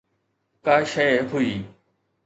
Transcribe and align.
ڪا 0.65 0.75
شيءِ 0.91 1.17
هئي. 1.31 1.53